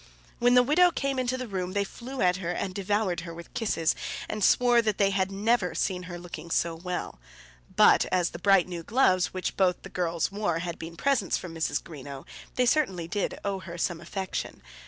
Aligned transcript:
When 0.39 0.55
the 0.55 0.63
widow 0.63 0.89
came 0.89 1.19
into 1.19 1.37
the 1.37 1.47
room, 1.47 1.73
they 1.73 1.83
flew 1.83 2.23
at 2.23 2.37
her 2.37 2.49
and 2.49 2.73
devoured 2.73 3.19
her 3.19 3.35
with 3.35 3.53
kisses, 3.53 3.93
and 4.27 4.43
swore 4.43 4.81
that 4.81 4.97
they 4.97 5.11
had 5.11 5.31
never 5.31 5.75
seen 5.75 6.09
her 6.09 6.17
looking 6.17 6.49
so 6.49 6.73
well. 6.73 7.19
But 7.75 8.05
as 8.05 8.31
the 8.31 8.39
bright 8.39 8.67
new 8.67 8.81
gloves 8.81 9.27
which 9.31 9.55
both 9.55 9.83
the 9.83 9.89
girls 9.89 10.31
wore 10.31 10.57
had 10.57 10.79
been 10.79 10.97
presents 10.97 11.37
from 11.37 11.53
Mrs. 11.53 11.83
Greenow, 11.83 12.25
they 12.55 12.65
certainly 12.65 13.07
did 13.07 13.37
owe 13.45 13.59
her 13.59 13.77
some 13.77 14.01
affection. 14.01 14.63